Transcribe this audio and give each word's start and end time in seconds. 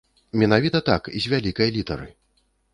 Менавіта 0.43 0.81
так, 0.89 1.11
з 1.27 1.35
вялікай 1.35 1.69
літары. 1.79 2.11